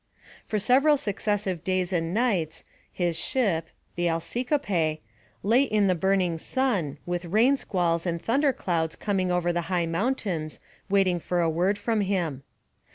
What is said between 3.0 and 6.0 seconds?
ship, the Alciope, lay in the